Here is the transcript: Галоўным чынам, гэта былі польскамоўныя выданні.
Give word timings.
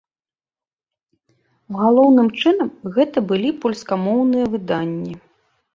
Галоўным 1.81 2.33
чынам, 2.41 2.69
гэта 2.97 3.17
былі 3.31 3.49
польскамоўныя 3.63 4.45
выданні. 4.57 5.13